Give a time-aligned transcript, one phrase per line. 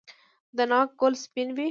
[0.57, 1.67] د ناک ګل سپین وي؟